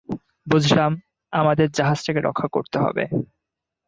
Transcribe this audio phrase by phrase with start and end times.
[0.47, 0.91] বুঝলাম,
[1.33, 3.03] আমাদের জাহাজটাকে রক্ষা করতে হবে।